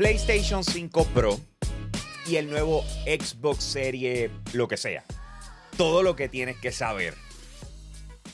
[0.00, 1.38] PlayStation 5 Pro
[2.26, 5.04] y el nuevo Xbox Serie, lo que sea.
[5.76, 7.12] Todo lo que tienes que saber.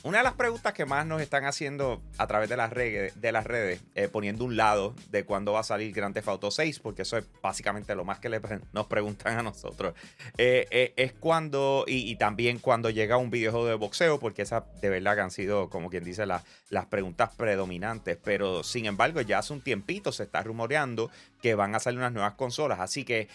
[0.07, 3.31] Una de las preguntas que más nos están haciendo a través de las redes, de
[3.33, 6.79] las redes eh, poniendo un lado de cuándo va a salir Grand Theft Auto 6,
[6.79, 8.29] porque eso es básicamente lo más que
[8.71, 9.95] nos preguntan a nosotros,
[10.37, 14.87] eh, eh, es cuando, y, también cuando llega un videojuego de boxeo, porque esas de
[14.87, 19.51] verdad que han sido, como quien dice, las preguntas predominantes, pero sin embargo ya hace
[19.51, 23.27] un tiempito se está rumoreando que van a salir unas nuevas consolas, así que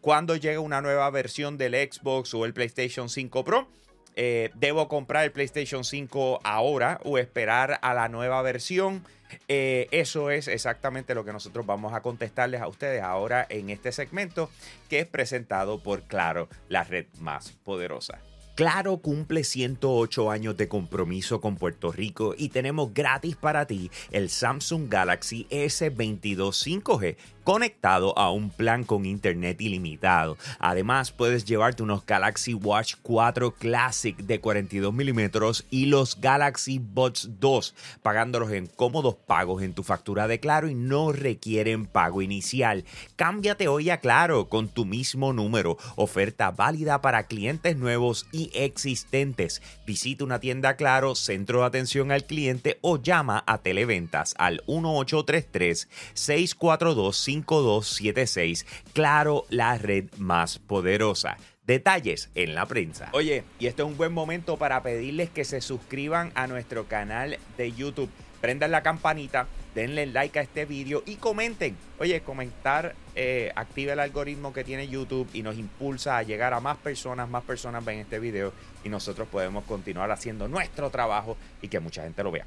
[0.00, 3.68] cuando llega una nueva versión del Xbox o el PlayStation 5 Pro,
[4.16, 9.04] eh, ¿Debo comprar el PlayStation 5 ahora o esperar a la nueva versión?
[9.48, 13.92] Eh, eso es exactamente lo que nosotros vamos a contestarles a ustedes ahora en este
[13.92, 14.50] segmento
[14.90, 18.20] que es presentado por Claro, la red más poderosa.
[18.54, 24.28] Claro cumple 108 años de compromiso con Puerto Rico y tenemos gratis para ti el
[24.28, 30.36] Samsung Galaxy S22 5G conectado a un plan con internet ilimitado.
[30.58, 37.40] Además, puedes llevarte unos Galaxy Watch 4 Classic de 42 milímetros y los Galaxy Buds
[37.40, 42.84] 2, pagándolos en cómodos pagos en tu factura de Claro y no requieren pago inicial.
[43.16, 45.76] Cámbiate hoy a Claro con tu mismo número.
[45.96, 49.62] Oferta válida para clientes nuevos y existentes.
[49.86, 55.88] Visita una tienda Claro, centro de atención al cliente o llama a Televentas al 1833
[56.14, 58.66] 642 5276.
[58.92, 61.36] Claro, la red más poderosa.
[61.64, 63.08] Detalles en la prensa.
[63.12, 67.38] Oye, y este es un buen momento para pedirles que se suscriban a nuestro canal
[67.56, 68.10] de YouTube.
[68.40, 71.76] Prendan la campanita, denle like a este vídeo y comenten.
[72.00, 76.58] Oye, comentar eh, activa el algoritmo que tiene YouTube y nos impulsa a llegar a
[76.58, 81.68] más personas, más personas ven este video y nosotros podemos continuar haciendo nuestro trabajo y
[81.68, 82.46] que mucha gente lo vea.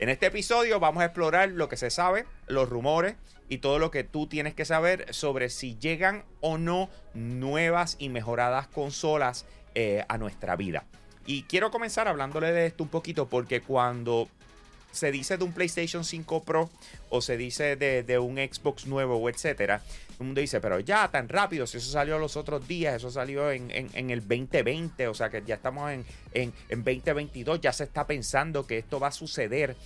[0.00, 3.14] En este episodio vamos a explorar lo que se sabe, los rumores
[3.48, 8.08] y todo lo que tú tienes que saber sobre si llegan o no nuevas y
[8.08, 9.46] mejoradas consolas
[9.76, 10.84] eh, a nuestra vida.
[11.26, 14.28] Y quiero comenzar hablándole de esto un poquito porque cuando
[14.94, 16.70] se dice de un PlayStation 5 Pro
[17.10, 19.82] o se dice de, un Xbox nuevo o etcétera,
[20.20, 23.50] el mundo dice, pero ya tan rápido, si eso salió los otros días, eso salió
[23.50, 26.52] en, el 2020, o sea que ya estamos en, en,
[26.84, 29.76] 2022, ya se está pensando que esto va a suceder.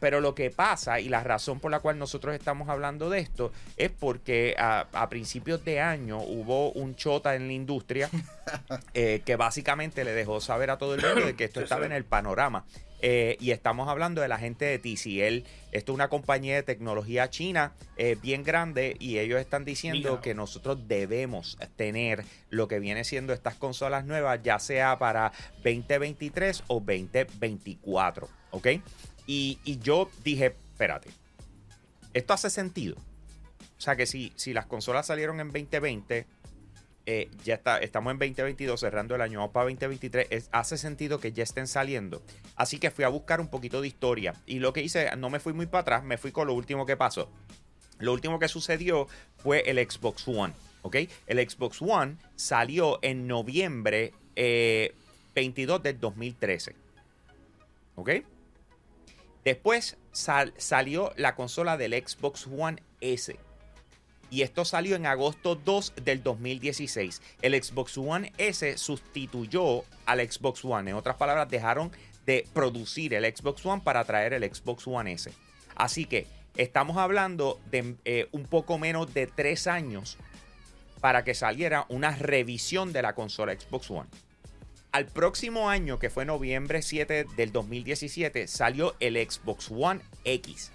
[0.00, 3.52] pero lo que pasa y la razón por la cual nosotros estamos hablando de esto
[3.76, 8.08] es porque a, principios de año hubo un chota en la industria
[8.94, 11.92] eh, que básicamente le dejó saber a todo el mundo de que esto estaba en
[11.92, 12.64] el panorama.
[13.04, 15.44] Eh, y estamos hablando de la gente de TCL.
[15.72, 20.34] Esto es una compañía de tecnología china eh, bien grande y ellos están diciendo que
[20.34, 25.32] nosotros debemos tener lo que viene siendo estas consolas nuevas, ya sea para
[25.64, 28.28] 2023 o 2024.
[28.52, 28.68] ¿Ok?
[29.26, 31.10] Y, yo dije, espérate,
[32.14, 32.96] esto hace sentido.
[33.78, 36.26] O sea que si, si las consolas salieron en 2020
[37.04, 41.32] eh, ya está, estamos en 2022, cerrando el año, vamos para 2023, hace sentido que
[41.32, 42.22] ya estén saliendo.
[42.54, 45.40] Así que fui a buscar un poquito de historia y lo que hice, no me
[45.40, 47.28] fui muy para atrás, me fui con lo último que pasó.
[47.98, 50.96] Lo último que sucedió fue el Xbox One, ¿ok?
[51.26, 56.76] El Xbox One salió en noviembre 22 eh, del 2013,
[57.96, 58.10] ¿ok?
[59.44, 63.36] Después salió la consola del Xbox One S
[64.32, 67.20] y esto salió en agosto 2 del 2016.
[67.42, 70.90] El Xbox One S sustituyó al Xbox One.
[70.90, 71.92] En otras palabras, dejaron
[72.24, 75.30] de producir el Xbox One para traer el Xbox One S.
[75.76, 76.26] Así que
[76.56, 80.16] estamos hablando de eh, un poco menos de tres años
[81.02, 84.08] para que saliera una revisión de la consola Xbox One.
[84.92, 90.70] Al próximo año, que fue noviembre 7 del 2017, salió el Xbox One X.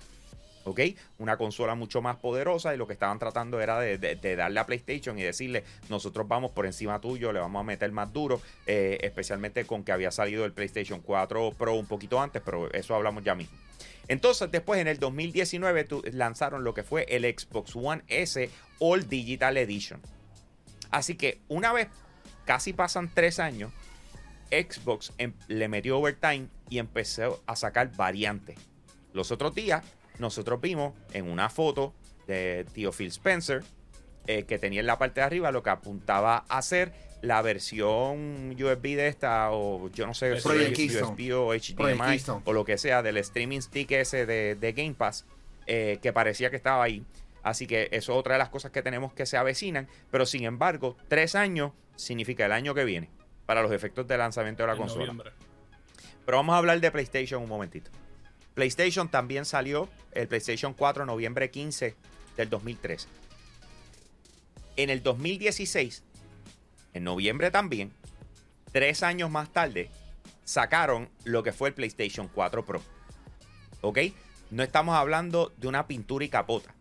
[0.67, 0.81] ¿ok?
[1.17, 5.17] Una consola mucho más poderosa y lo que estaban tratando era de, darle a PlayStation
[5.17, 9.65] y decirle, nosotros vamos por encima tuyo, le vamos a meter más duro, eh, especialmente
[9.65, 13.33] con que había salido el PlayStation 4 Pro un poquito antes, pero eso hablamos ya
[13.33, 13.57] mismo.
[14.09, 18.49] Entonces, después en el 2019 lanzaron lo que fue el Xbox One S
[18.79, 20.01] All Digital Edition.
[20.91, 21.87] Así que una vez
[22.45, 23.71] casi pasan tres años,
[24.49, 28.57] Xbox em, le metió overtime y empezó a sacar variantes.
[29.13, 29.83] Los otros días
[30.19, 31.93] nosotros vimos en una foto
[32.27, 33.63] de tío Phil Spencer
[34.27, 36.91] eh, que tenía en la parte de arriba lo que apuntaba a ser
[37.21, 42.63] la versión USB de esta o yo no sé si USB o HDMI o lo
[42.65, 45.25] que sea del streaming stick ese de, Game Pass
[45.65, 47.03] eh, que parecía que estaba ahí.
[47.43, 49.87] Así que eso es otra de las cosas que tenemos que se avecinan.
[50.11, 53.09] Pero sin embargo, tres años significa el año que viene
[53.45, 55.15] para los efectos de lanzamiento de la consola.
[56.25, 57.89] Pero vamos a hablar de PlayStation un momentito.
[58.57, 61.93] PlayStation también salió el PlayStation 4 noviembre 15
[62.37, 63.07] del 2003.
[64.77, 66.01] En el 2016,
[66.95, 67.93] en noviembre también,
[68.71, 69.91] tres años más tarde,
[70.43, 72.81] sacaron lo que fue el PlayStation 4 Pro.
[73.81, 73.99] ¿Ok?
[74.49, 76.73] No estamos hablando de una pintura y capota.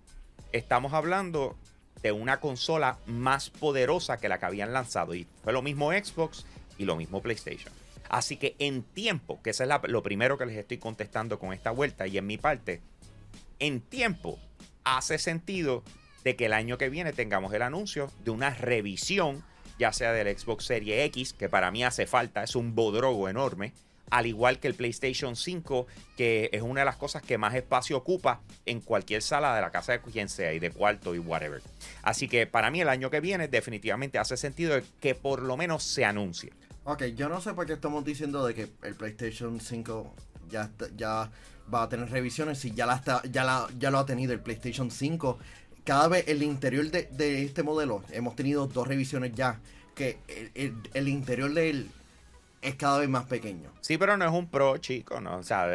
[0.52, 1.58] Estamos hablando
[2.00, 5.14] de una consola más poderosa que la que habían lanzado.
[5.14, 6.46] Y fue lo mismo Xbox
[6.78, 7.70] y lo mismo PlayStation.
[8.08, 11.70] Así que en tiempo, que eso es lo primero que les estoy contestando con esta
[11.70, 12.80] vuelta y en mi parte,
[13.58, 14.38] en tiempo
[14.84, 15.82] hace sentido
[16.24, 19.44] de que el año que viene tengamos el anuncio de una revisión,
[19.78, 23.72] ya sea del Xbox Series X, que para mí hace falta, es un bodrogo enorme,
[24.10, 25.86] al igual que el PlayStation 5,
[26.16, 29.70] que es una de las cosas que más espacio ocupa en cualquier sala de la
[29.70, 31.62] casa de quien sea y de cuarto y whatever.
[32.02, 35.82] Así que para mí el año que viene definitivamente hace sentido que por lo menos
[35.82, 36.52] se anuncie.
[36.88, 40.14] Ok, yo no sé por qué estamos diciendo de que el PlayStation 5
[40.48, 41.28] ya, ya
[41.72, 44.38] va a tener revisiones si ya, la está, ya, la, ya lo ha tenido el
[44.38, 45.36] PlayStation 5.
[45.84, 49.58] Cada vez el interior de, este modelo, hemos tenido dos revisiones ya,
[49.96, 50.18] que
[50.54, 51.90] el, el interior del
[52.66, 53.70] es cada vez más pequeño.
[53.80, 55.38] Sí, pero no es un pro, chico, ¿no?
[55.38, 55.66] O sea,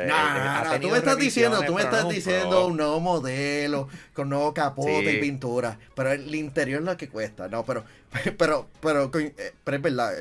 [0.81, 5.21] tú me estás diciendo, tú me estás diciendo un nuevo modelo, con nuevo capote y
[5.21, 7.83] pintura, pero el interior es lo que cuesta, no, pero,
[8.37, 10.13] pero, pero, eh, pero, es verdad,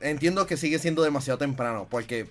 [0.00, 2.28] entiendo que sigue siendo demasiado temprano, porque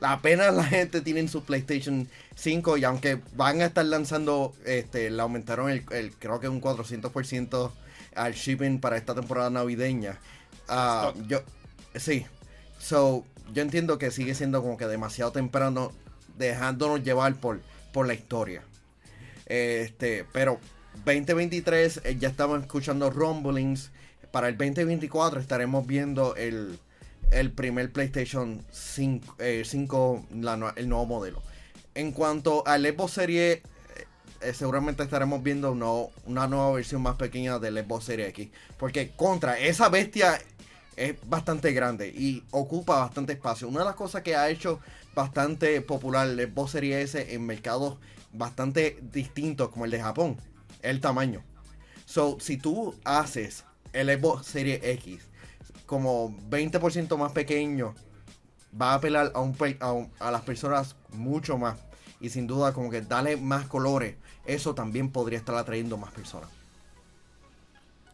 [0.00, 5.20] apenas la gente tiene su PlayStation 5 y aunque van a estar lanzando, este, le
[5.22, 5.84] aumentaron el,
[6.18, 7.70] creo que un 400%
[8.14, 10.18] al shipping para esta temporada navideña.
[10.68, 11.42] Uh, yo,
[11.94, 12.24] sí,
[12.80, 15.92] So, yo entiendo que sigue siendo como que demasiado temprano,
[16.38, 17.60] dejándonos llevar por,
[17.92, 18.62] por la historia.
[19.46, 20.58] Este, pero
[21.04, 23.90] 2023 eh, ya estamos escuchando rumblings.
[24.32, 26.78] Para el 2024 estaremos viendo el,
[27.54, 29.64] primer PlayStation 5, eh,
[30.76, 31.42] el nuevo modelo.
[31.94, 33.60] En cuanto al Xbox Series,
[34.40, 38.50] eh, seguramente estaremos viendo una nueva versión más pequeña del Xbox Series X.
[38.78, 40.40] Porque contra esa bestia
[40.96, 43.68] es bastante grande y ocupa bastante espacio.
[43.68, 44.80] Una de las cosas que ha hecho
[45.14, 47.98] bastante popular el Xbox Series S en mercados
[48.32, 50.36] bastante distintos como el de Japón
[50.82, 51.42] el tamaño.
[52.06, 55.30] So, si tú haces el Xbox Series X
[55.90, 57.96] como 20% más pequeño,
[58.80, 59.56] va a apelar a, un,
[60.20, 61.84] a, las personas mucho más.
[62.20, 64.14] Y sin duda, como que darle más colores,
[64.46, 66.48] eso también podría estar atrayendo más personas.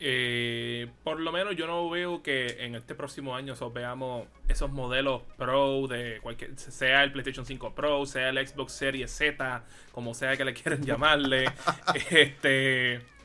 [0.01, 5.23] Eh, por lo menos yo no veo que en este próximo año veamos esos modelos
[5.37, 10.35] Pro de cualquier, sea el PlayStation 5 Pro, sea el Xbox Series Z, como sea
[10.39, 11.45] que le quieran llamarle.
[12.11, 13.16] este.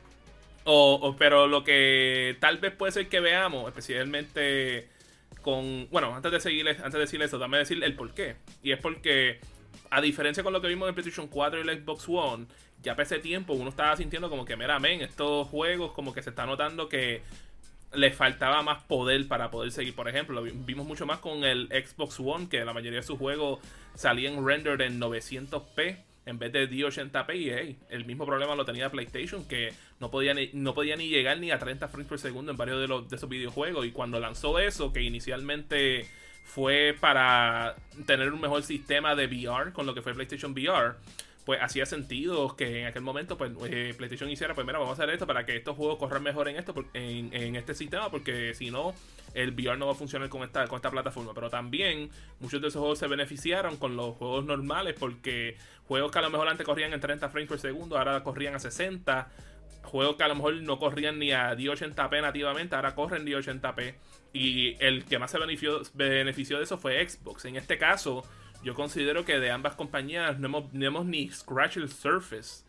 [0.64, 4.88] O, pero lo que tal vez puede ser que veamos, especialmente
[5.40, 5.88] con.
[5.90, 8.36] Bueno, antes de seguirles, antes de decirle eso, dame decir el por qué.
[8.62, 9.40] Y es porque,
[9.90, 12.46] a diferencia con lo que vimos en PlayStation 4 y el Xbox One,
[12.82, 16.22] ya para ese tiempo uno estaba sintiendo como que, mira, men, estos juegos como que
[16.22, 17.22] se está notando que
[17.94, 19.94] le faltaba más poder para poder seguir.
[19.94, 23.18] Por ejemplo, lo vimos mucho más con el Xbox One, que la mayoría de sus
[23.18, 23.58] juegos
[23.94, 27.36] salían rendered en 900p en vez de 1080p.
[27.36, 31.50] Y el mismo problema lo tenía PlayStation, que no podía, ni, no ni llegar ni
[31.50, 33.86] a 30 frames por segundo en varios de, de esos videojuegos.
[33.86, 36.06] Y cuando lanzó eso, que inicialmente
[36.44, 37.76] fue para
[38.06, 40.96] tener un mejor sistema de VR con lo que fue PlayStation VR
[41.44, 45.02] pues hacía sentido que en aquel momento pues eh, PlayStation hiciera, pues mira, vamos a
[45.02, 48.54] hacer esto para que estos juegos corran mejor en esto en, en, este sistema, porque
[48.54, 48.94] si no,
[49.34, 51.34] el VR no va a funcionar con esta, con esta plataforma.
[51.34, 55.56] Pero también muchos de esos juegos se beneficiaron con los juegos normales, porque
[55.86, 58.60] juegos que a lo mejor antes corrían en 30 frames por segundo, ahora corrían a
[58.60, 59.28] 60.
[59.82, 63.94] Juegos que a lo mejor no corrían ni a 1080p nativamente, ahora corren 1080p.
[64.32, 67.46] Y el que más se benefició, benefició de eso fue Xbox.
[67.46, 68.24] En este caso,
[68.62, 72.64] yo considero que de ambas compañías no hemos, hemos ni scratch el surface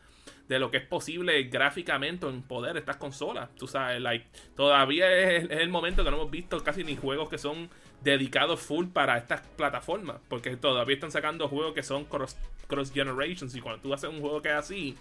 [0.47, 3.50] de lo que es posible gráficamente en poder estas consolas.
[3.55, 7.38] Tú sabes, like, todavía es, el momento que no hemos visto casi ni juegos que
[7.38, 7.69] son
[8.01, 10.17] dedicados full para estas plataformas.
[10.27, 13.55] Porque todavía están sacando juegos que son cross, cross generations.
[13.55, 14.97] Y cuando tú haces un juego que es así,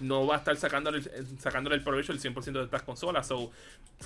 [0.00, 1.02] no va a estar sacándole,
[1.38, 3.26] sacándole el provecho el 100% de estas consolas.
[3.26, 3.50] So,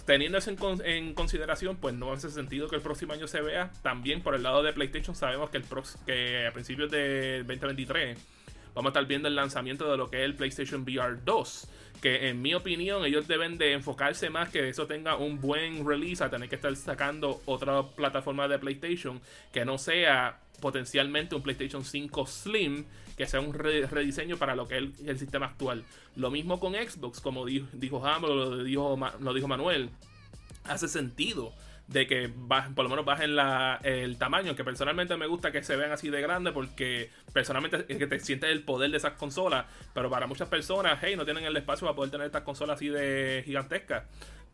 [0.05, 0.51] teniendo eso
[0.85, 3.71] en, consideración, pues no hace sentido que el próximo año se vea.
[3.83, 5.65] También por el lado de PlayStation sabemos que, el
[6.07, 8.19] que a principios de 2023
[8.75, 11.69] vamos a estar viendo el lanzamiento de lo que es el PlayStation VR 2.
[12.03, 16.23] Que en mi opinión ellos deben de enfocarse más que eso tenga un buen release
[16.23, 19.21] a tener que estar sacando otra plataforma de PlayStation
[19.53, 22.85] que no sea potencialmente un PlayStation 5 Slim
[23.17, 25.85] que sea un rediseño para lo que es el, sistema actual.
[26.17, 29.91] Lo mismo con Xbox, como dijo, dijo Hammer, lo dijo, lo dijo Manuel.
[30.65, 31.53] Hace sentido
[31.87, 32.31] de que
[32.75, 36.09] por lo menos bajen la, el tamaño, que personalmente me gusta que se vean así
[36.09, 40.49] de grande porque personalmente que te sientes el poder de esas consolas, pero para muchas
[40.49, 44.05] personas, hey, no tienen el espacio para poder tener estas consolas así de gigantescas.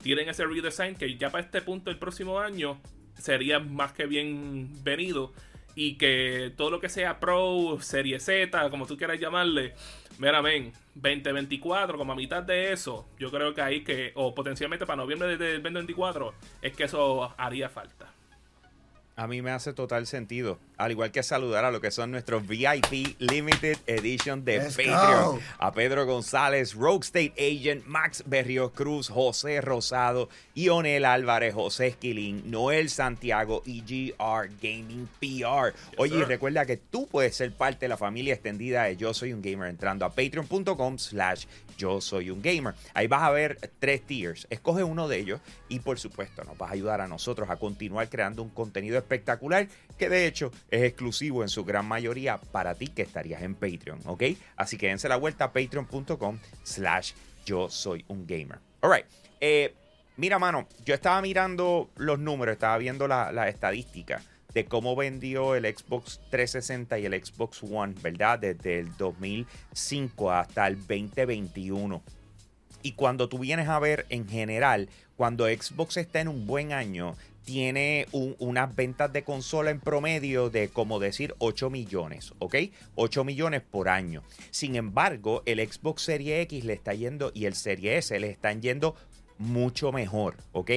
[0.02, 2.80] tienen ese redesign que ya para este punto el próximo año
[3.18, 5.32] sería más que bienvenido
[5.75, 9.75] y que todo lo que sea Pro, Serie Z, como tú quieras llamarle,
[10.19, 14.87] mira, ven, 2024, como a mitad de eso, yo creo que ahí que, o potencialmente
[14.87, 18.12] para noviembre del 2024, es que eso haría falta.
[19.17, 20.59] A mí me hace total sentido.
[20.80, 25.38] Al igual que saludar a lo que son nuestros VIP Limited Edition de Patreon.
[25.58, 32.50] A Pedro González, Rogue State Agent, Max Berrio Cruz, José Rosado, Ionel Álvarez, José Esquilín,
[32.50, 35.75] Noel Santiago y GR Gaming PR.
[35.99, 39.42] Oye, recuerda que tú puedes ser parte de la familia extendida de Yo Soy un
[39.42, 41.44] Gamer entrando a patreon.com slash
[41.80, 42.75] yo soy un gamer.
[42.92, 44.46] Ahí vas a ver tres tiers.
[44.50, 48.10] Escoge uno de ellos y por supuesto nos vas a ayudar a nosotros a continuar
[48.10, 52.89] creando un contenido espectacular que de hecho es exclusivo en su gran mayoría para ti
[52.89, 54.25] que estarías en Patreon, ¿ok?
[54.57, 57.12] Así que dense la vuelta a patreon.com slash
[57.45, 58.59] yo soy un gamer.
[58.81, 59.07] Alright.
[59.41, 59.75] Eh,
[60.17, 64.23] mira, mano, yo estaba mirando los números, estaba viendo la, la estadística
[64.55, 68.39] de cómo vendió el Xbox 360 y el Xbox One, ¿verdad?
[68.39, 72.03] Desde el 2005 hasta el 2021.
[72.83, 77.15] Y cuando tú vienes a ver en general, cuando Xbox está en un buen año,
[77.50, 82.54] tiene unas ventas de consola en promedio de, como decir, 8 millones, ¿ok?
[82.95, 84.23] 8 millones por año.
[84.52, 88.62] Sin embargo, el Xbox Series X le está yendo y el Series S le están
[88.62, 88.95] yendo
[89.38, 90.71] mucho mejor, ¿ok?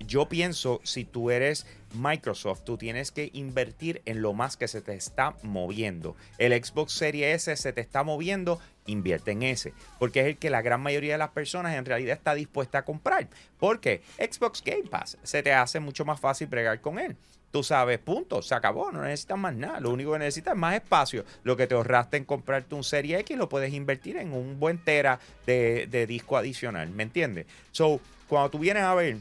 [0.00, 4.80] Yo pienso, si tú eres Microsoft, tú tienes que invertir en lo más que se
[4.80, 6.16] te está moviendo.
[6.38, 10.50] El Xbox Series S se te está moviendo, invierte en ese, porque es el que
[10.50, 13.28] la gran mayoría de las personas en realidad está dispuesta a comprar.
[13.58, 17.16] Porque Xbox Game Pass se te hace mucho más fácil bregar con él.
[17.50, 19.80] Tú sabes, punto, se acabó, no necesitas más nada.
[19.80, 21.24] Lo único que necesitas es más espacio.
[21.44, 24.78] Lo que te ahorraste en comprarte un Serie X lo puedes invertir en un buen
[24.78, 27.46] tera de, de disco adicional, ¿me entiendes?
[27.72, 29.16] So, cuando tú vienes a ver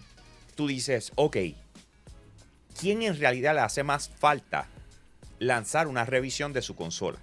[0.58, 1.38] tú dices, ok,
[2.78, 4.68] ¿quién en realidad le hace más falta
[5.40, 7.20] lanzar una revisión de su consola?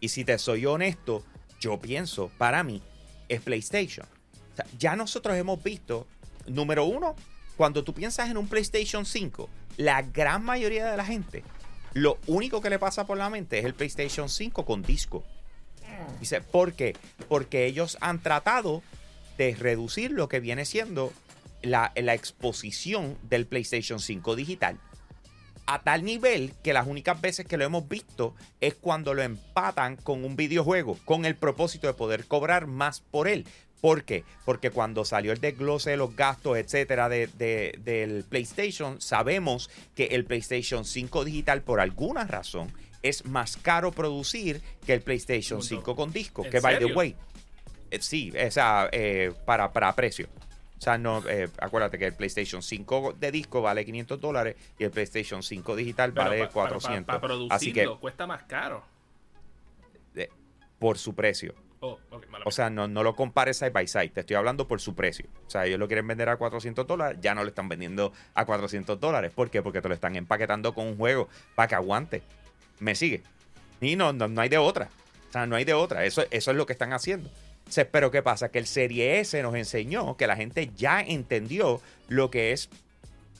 [0.00, 1.24] Y si te soy honesto,
[1.60, 2.82] yo pienso, para mí,
[3.28, 4.06] es PlayStation.
[4.76, 6.06] ya nosotros hemos visto,
[6.46, 7.14] número uno,
[7.56, 11.44] cuando tú piensas en un PlayStation 5, la gran mayoría de la gente,
[11.94, 15.24] lo único que le pasa por la mente es el PlayStation 5 con disco.
[16.18, 16.96] Dice, ¿por qué?
[17.28, 18.82] Porque ellos han tratado
[19.38, 21.12] de reducir lo que viene siendo
[21.62, 24.78] la, exposición del PlayStation 5 digital
[25.66, 29.96] a tal nivel que las únicas veces que lo hemos visto es cuando lo empatan
[29.96, 33.46] con un videojuego, con el propósito de poder cobrar más por él.
[33.80, 34.24] ¿Por qué?
[34.44, 40.84] Porque cuando salió el desglose de los gastos, etcétera, del PlayStation, sabemos que el PlayStation
[40.84, 46.42] 5 digital, por alguna razón, es más caro producir que el PlayStation 5 con disco.
[46.42, 47.14] Que, by the way,
[47.90, 50.28] eh, sí, esa, eh, para, para precio.
[50.80, 54.84] O sea, no, eh, acuérdate que el PlayStation 5 de disco vale 500 dólares y
[54.84, 57.04] el PlayStation 5 digital vale 400.
[57.04, 58.82] Para producirlo Así que, cuesta más caro.
[60.78, 61.54] por su precio.
[61.80, 61.98] Oh,
[62.46, 64.08] o sea, no, no lo compares side by side.
[64.08, 65.26] Te estoy hablando por su precio.
[65.46, 68.46] O sea, ellos lo quieren vender a 400 dólares, ya no lo están vendiendo a
[68.46, 69.32] 400 dólares.
[69.34, 69.60] ¿Por qué?
[69.60, 72.22] Porque te lo están empaquetando con un juego para que aguante.
[72.78, 73.22] ¿Me sigue?
[73.82, 74.88] Y no, no, no hay de otra.
[75.28, 76.06] O sea, no hay de otra.
[76.06, 77.28] Eso, eso es lo que están haciendo.
[77.90, 78.50] Pero ¿qué pasa?
[78.50, 82.68] Que el Serie S nos enseñó que la gente ya entendió lo que es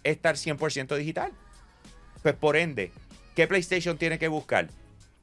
[0.04, 1.32] estar 100% digital.
[2.22, 2.92] Pues por ende,
[3.34, 4.68] ¿qué PlayStation tiene que buscar?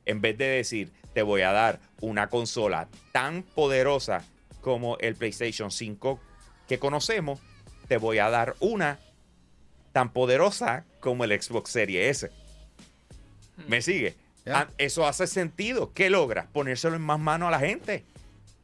[0.06, 4.24] En vez de decir, te voy a dar una consola tan poderosa
[4.62, 6.20] como el PlayStation 5
[6.68, 7.40] que conocemos,
[7.88, 9.00] te voy a dar una
[9.94, 12.32] tan poderosa como el Xbox Series S.
[13.68, 14.16] ¿Me sigue?
[14.46, 15.94] Ah, eso hace sentido.
[15.94, 16.48] ¿Qué logras?
[16.48, 18.04] Ponérselo en más manos a la gente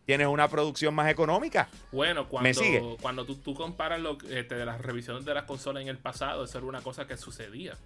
[0.05, 1.69] tienes una producción más económica.
[1.91, 5.89] Bueno, cuando, cuando tú, tú comparas lo, este, de las revisiones de las consolas en
[5.89, 7.77] el pasado, eso era una cosa que sucedía.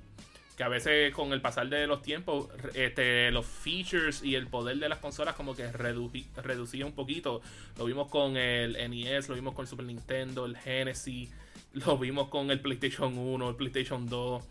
[0.55, 4.77] Que a veces con el pasar de los tiempos, este, los features y el poder
[4.77, 7.41] de las consolas como que reducía un poquito.
[7.77, 11.29] Lo vimos con el NES, lo vimos con el Super Nintendo, el Genesis,
[11.74, 14.43] lo vimos con el PlayStation 1, el PlayStation 2.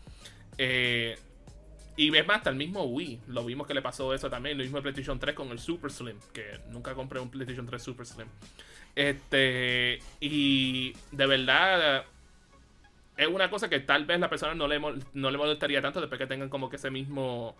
[0.59, 1.17] Eh,
[1.97, 4.55] y ves más, hasta el mismo Wii, lo vimos que le pasó eso también.
[4.55, 7.81] Lo mismo el PlayStation 3 con el Super Slim, que nunca compré un PlayStation 3
[7.81, 8.27] Super Slim.
[8.95, 12.05] Este, y de verdad,
[13.17, 16.19] es una cosa que tal vez la persona no le, no le molestaría tanto después
[16.19, 17.55] que tengan como que ese mismo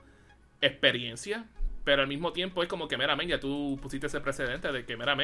[0.62, 1.46] experiencia.
[1.84, 4.98] Pero al mismo tiempo es como que, mira, ya tú pusiste ese precedente de que,
[4.98, 5.17] mira,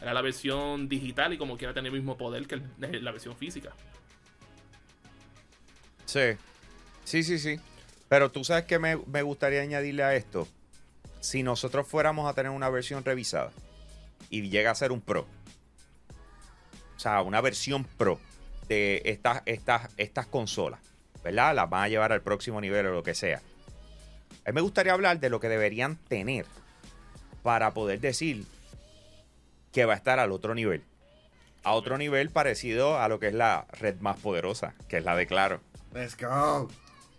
[0.00, 3.72] era la versión digital y como quiera tener el mismo poder que la versión física.
[6.04, 6.36] Sí.
[7.04, 7.58] Sí, sí, sí.
[8.10, 10.48] Pero tú sabes que me, gustaría añadirle a esto.
[11.20, 13.52] Si nosotros fuéramos a tener una versión revisada
[14.30, 15.28] y llega a ser un Pro,
[16.96, 18.18] o sea, una versión Pro
[18.66, 20.80] de estas, estas, estas consolas,
[21.22, 21.54] ¿verdad?
[21.54, 23.40] Las van a llevar al próximo nivel o lo que sea.
[24.44, 26.46] A mí me gustaría hablar de lo que deberían tener
[27.44, 28.44] para poder decir
[29.70, 30.82] que va a estar al otro nivel.
[31.62, 35.14] A otro nivel parecido a lo que es la red más poderosa, que es la
[35.14, 35.60] de Claro.
[35.94, 36.68] Let's go.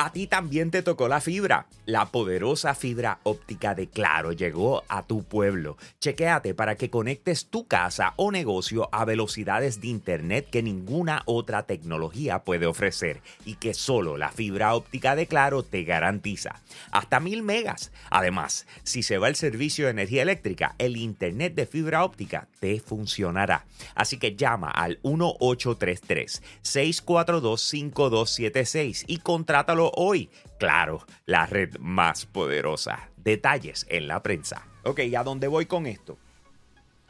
[0.04, 1.68] A ti también te tocó la fibra.
[1.86, 5.78] La poderosa fibra óptica de Claro llegó a tu pueblo.
[6.00, 11.68] Chequéate para que conectes tu casa o negocio a velocidades de internet que ninguna otra
[11.68, 16.60] tecnología puede ofrecer y que solo la fibra óptica de Claro te garantiza.
[16.90, 17.92] Hasta mil megas.
[18.10, 22.80] Además, si se va el servicio de energía eléctrica, el internet de fibra óptica te
[22.80, 23.68] funcionará.
[23.94, 30.30] Así que llama al 1833 642 5276 y contrátalo hoy.
[30.60, 33.10] Claro, la red más poderosa.
[33.18, 34.68] Detalles en la prensa.
[34.84, 36.18] Ok, ¿y a dónde voy con esto?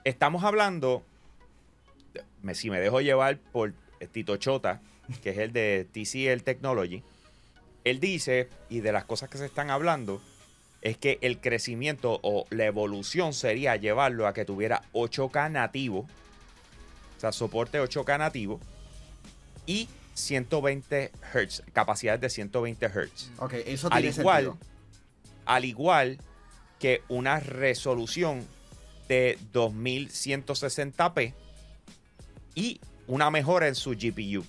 [0.04, 1.04] Estamos hablando,
[2.42, 3.74] me, si me dejo llevar por
[4.12, 4.82] Tito Chota,
[5.24, 7.04] que es el de TCL Technology,
[7.84, 10.22] él dice, y de las cosas que se están hablando,
[10.82, 16.08] es que el crecimiento o la evolución sería llevarlo a que tuviera 8K nativo,
[17.18, 18.60] o sea, soporte 8K nativo,
[19.66, 23.32] y 120 Hz, capacidades de 120 Hz.
[23.38, 24.68] Ok, eso Al tiene igual, sentido.
[25.46, 26.18] al igual
[26.80, 28.46] que una resolución
[29.08, 31.34] de 2160p
[32.56, 34.46] y una mejora en su GPU.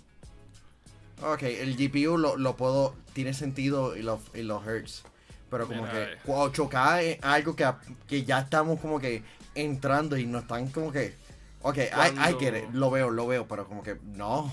[1.25, 5.03] Ok, el GPU lo, lo puedo, tiene sentido y los, y los hertz.
[5.51, 6.19] Pero como Mira, que eh.
[6.27, 7.71] 8K es algo que,
[8.09, 9.23] que ya estamos como que
[9.55, 11.15] entrando y no están como que...
[11.61, 14.53] Ok, I, I get it, lo veo, lo veo, pero como que no.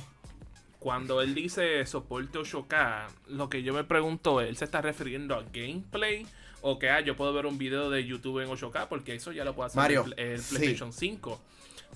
[0.79, 5.35] Cuando él dice soporte 8K, lo que yo me pregunto es, ¿él se está refiriendo
[5.35, 6.25] a gameplay?
[6.61, 9.43] O que ah, yo puedo ver un video de YouTube en 8K, porque eso ya
[9.43, 10.55] lo puede hacer Mario, el, el sí.
[10.55, 11.41] PlayStation 5.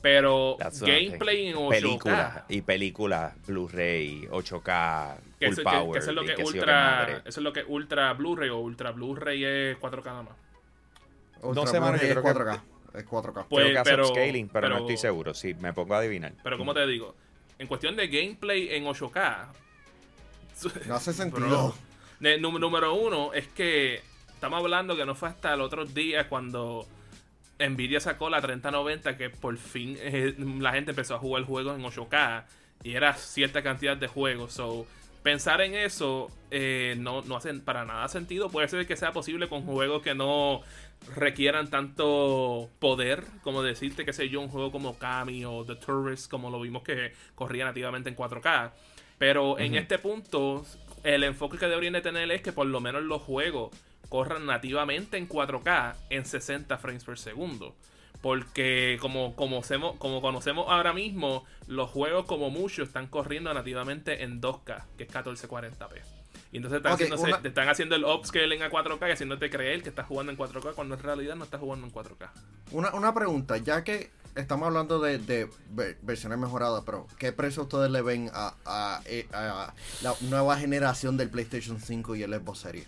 [0.02, 5.92] Pero That's gameplay en 8K, Películas y películas Blu-ray, 8K, que, full eso, que- power.
[5.94, 8.92] que eso es lo que sé ultra, eso es lo que ultra Blu-ray o ultra
[8.92, 10.34] Blu-ray es 4K nada más.
[11.42, 12.64] Ultra sé, mano, Blu-ray yo es creo que- 4K.
[12.96, 13.46] Es 4K.
[13.50, 15.34] Pues, Creo que hace pero- upscaling, pero, no estoy seguro.
[15.34, 16.34] Si me pongo a adivinar.
[16.44, 17.16] Pero como te digo,
[17.60, 19.48] en cuestión de gameplay en 8K,
[20.88, 21.76] No hace sentido.
[22.40, 24.02] número uno es que
[24.34, 26.86] estamos hablando que no fue hasta el otro día cuando
[27.60, 31.84] Nvidia sacó la 3090 que por fin eh, la gente empezó a jugar juegos en
[31.84, 32.44] 8K
[32.84, 34.54] y era cierta cantidad de juegos.
[34.54, 34.86] So,
[35.22, 38.50] pensar en eso eh, no, no hace para nada sentido.
[38.50, 40.62] Puede ser que sea posible con juegos que no
[41.16, 46.30] requieran tanto poder, como decirte, que sé yo, un juego como Kami o The Tourist,
[46.30, 48.72] como lo vimos que corría nativamente en 4K.
[49.18, 50.66] Pero en este punto,
[51.04, 53.72] el enfoque que deberían de tener es que por lo menos los juegos
[54.10, 57.76] corran nativamente en 4K en 60 frames por segundo.
[58.22, 59.62] Porque como, como,
[59.98, 65.10] como conocemos ahora mismo, los juegos como mucho están corriendo nativamente en 2K, que es
[65.10, 66.13] 1440p.
[66.54, 69.50] Y entonces están, Ok, haciéndose- una- te están haciendo el upscaling a 4K y haciéndote
[69.50, 72.32] creer que estás jugando en 4K cuando en realidad no estás jugando en 4K.
[72.72, 77.64] Una, una pregunta, ya que estamos hablando de, de ver- versiones mejoradas, pero ¿qué precio
[77.64, 82.32] ustedes le ven a, a- eh, a la nueva generación del PlayStation 5 y el
[82.34, 82.88] Xbox Series?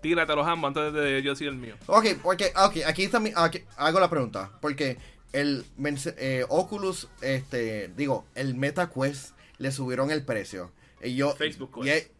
[0.00, 1.76] Tírate los ambos antes de yo decir el mío.
[1.86, 2.52] Ok, porque
[2.86, 4.96] aquí también hago la pregunta, porque
[5.32, 5.64] el
[6.16, 10.72] eh, Oculus, este, digo, el Meta Quest le subieron el precio.
[11.02, 12.13] Y yo, Facebook Quest.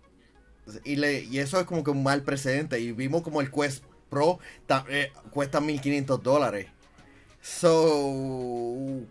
[0.85, 2.81] Y le- y eso es como que un mal precedente.
[2.81, 6.67] Y vimos como el Quest Pro ta- eh, cuesta 1500 dólares.
[7.43, 9.03] So,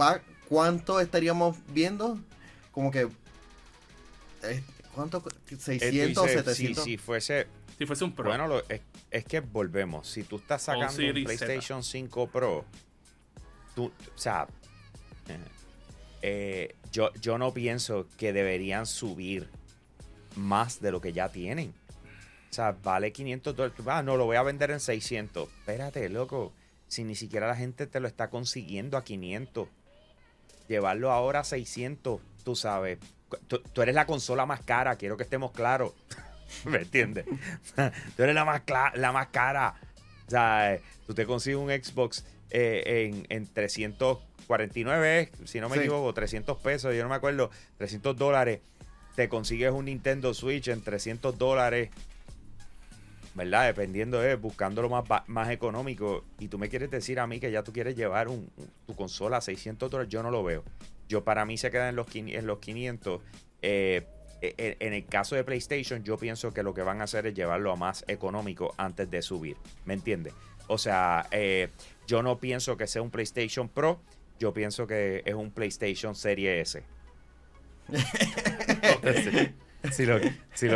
[0.00, 2.18] ¿va, ¿cuánto estaríamos viendo?
[2.70, 3.08] Como que,
[4.42, 4.62] eh,
[4.94, 5.18] ¿cuánto?
[5.18, 6.84] Eh, tú 600, dices, 700.
[6.84, 7.46] Si, si fuese.
[7.78, 8.28] Si fuese un Pro.
[8.28, 10.06] Bueno, lo- es, es que volvemos.
[10.08, 11.24] Si tú estás sacando un.
[11.24, 12.64] PlayStation 5 Pro,
[13.74, 14.46] tú, o sea,
[15.28, 15.38] eh,
[16.22, 19.48] eh, yo, yo no pienso que deberían subir
[20.36, 21.74] más de lo que ya tienen.
[22.50, 23.78] O sea, vale 500 dólares.
[23.86, 25.48] Ah, no, lo voy a vender en 600.
[25.48, 26.52] Espérate, loco.
[26.86, 29.68] Si ni siquiera la gente te lo está consiguiendo a 500.
[30.68, 32.98] Llevarlo ahora a 600, tú sabes.
[33.48, 35.92] Tú, tú eres la consola más cara, quiero que estemos claros.
[36.66, 37.24] ¿Me entiendes?
[38.16, 38.62] tú eres la más,
[38.94, 39.74] la más cara.
[40.26, 45.76] O sea, eh, tú te consigues un Xbox eh, en, en 349, si no me
[45.76, 45.80] Sí.
[45.80, 48.60] equivoco, 300 pesos, yo no me acuerdo, 300 dólares.
[49.14, 51.90] Te consigues un Nintendo Switch en 300 dólares.
[53.34, 53.66] ¿Verdad?
[53.66, 56.24] Dependiendo de, buscando lo más, más económico.
[56.38, 58.50] Y tú me quieres decir a mí que ya tú quieres llevar un,
[58.86, 60.12] tu consola a 600 dólares.
[60.12, 60.64] Yo no lo veo.
[61.08, 63.20] Yo para mí se queda en los, en los 500.
[63.62, 64.06] Eh,
[64.42, 67.34] en, en el caso de PlayStation, yo pienso que lo que van a hacer es
[67.34, 69.56] llevarlo a más económico antes de subir.
[69.84, 70.34] ¿Me entiendes?
[70.72, 71.68] O sea, eh,
[72.06, 74.00] yo no pienso que sea un PlayStation Pro.
[74.38, 76.82] yo pienso que es un PlayStation Serie S.
[79.92, 80.18] si, lo,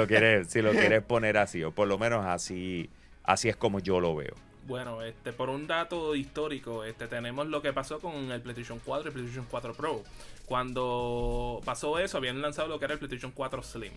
[0.06, 2.90] quieres, si lo quieres poner así, o por lo menos así,
[3.24, 4.34] así es como yo lo veo.
[4.66, 9.04] Bueno, este, por un dato histórico, este, tenemos lo que pasó con el PlayStation 4
[9.04, 10.02] y el PlayStation 4 Pro.
[10.46, 13.92] Cuando pasó eso, habían lanzado lo que era el PlayStation 4 Slim,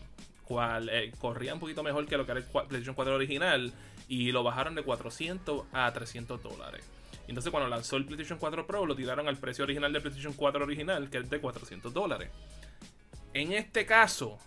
[0.46, 3.74] cual eh, corría un poquito mejor que lo que era el PlayStation 4 original
[4.08, 6.84] y lo bajaron de 400 a 300 dólares.
[7.28, 10.64] Entonces cuando lanzó el PlayStation 4 Pro lo tiraron al precio original del PlayStation 4
[10.64, 12.30] original, que es de 400 dólares.
[13.34, 14.38] En este caso,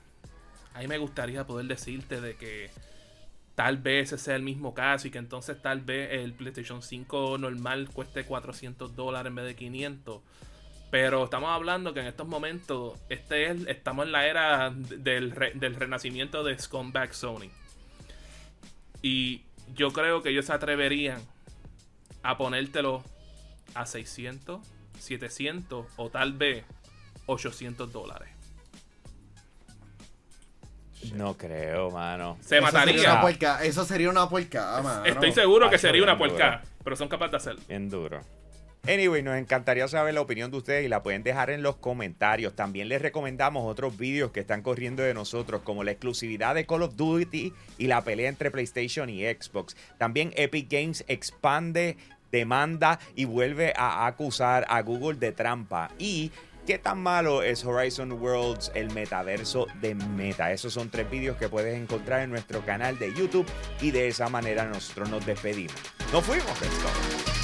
[0.74, 2.70] a mí me gustaría poder decirte de que
[3.54, 7.38] tal vez ese sea el mismo caso y que entonces tal vez el PlayStation 5
[7.38, 10.22] normal cueste 400 dólares en vez de 500.
[10.90, 15.74] Pero estamos hablando que en estos momentos este es, estamos en la era del, del
[15.74, 17.50] renacimiento de Scumbag Sony.
[19.00, 19.42] Y
[19.74, 21.20] yo creo que ellos se atreverían
[22.22, 23.02] a ponértelo
[23.74, 24.60] a 600,
[24.98, 26.64] 700 o tal vez
[27.26, 28.31] 800 dólares.
[31.14, 32.38] No creo, mano.
[32.40, 33.22] Se mataría.
[33.62, 35.04] eso sería una puerca, mano.
[35.04, 37.62] Estoy seguro que sería una puerca, pero son capaces de hacerlo.
[37.68, 38.20] Bien duro.
[38.84, 42.56] Anyway, nos encantaría saber la opinión de ustedes y la pueden dejar en los comentarios.
[42.56, 46.82] También les recomendamos otros vídeos que están corriendo de nosotros, como la exclusividad de Call
[46.82, 49.76] of Duty y la pelea entre PlayStation y Xbox.
[49.98, 51.96] También Epic Games expande,
[52.32, 55.92] demanda y vuelve a acusar a Google de trampa.
[56.00, 56.32] Y
[56.66, 60.53] ¿Qué tan malo es Horizon Worlds, el metaverso de Meta?
[60.53, 63.46] Esos son tres vídeos que puedes encontrar en nuestro canal de YouTube
[63.81, 65.75] y de esa manera nosotros nos despedimos.
[66.12, 67.41] Nos fuimos, let's